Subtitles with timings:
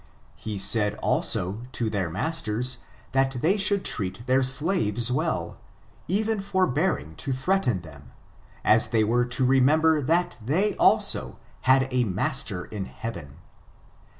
[0.35, 2.79] He said, also, to their masters,
[3.11, 5.59] that they should treat their slaves well,
[6.07, 8.11] even forbearing to threaten them,
[8.63, 11.37] as they were to remember that they, also,
[11.69, 13.37] had a master in heaven.